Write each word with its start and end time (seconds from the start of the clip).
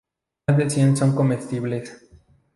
Más 0.47 0.57
de 0.57 0.67
cien 0.67 0.97
son 0.97 1.13
comestibles. 1.15 2.01